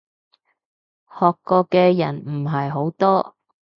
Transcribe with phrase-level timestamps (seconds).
[1.19, 3.35] 學過嘅人唔係好多